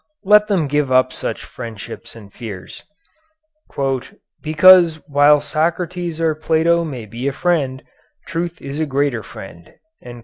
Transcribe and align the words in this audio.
Let 0.23 0.47
them 0.47 0.65
give 0.67 0.91
up 0.91 1.13
such 1.13 1.45
friendships 1.45 2.15
and 2.15 2.33
fears. 2.33 2.85
'Because 4.41 4.95
while 5.07 5.39
Socrates 5.41 6.19
or 6.19 6.33
Plato 6.33 6.83
may 6.83 7.05
be 7.05 7.27
a 7.27 7.31
friend, 7.31 7.83
truth 8.25 8.59
is 8.63 8.79
a 8.79 8.87
greater 8.89 9.21
friend.' 9.21 9.75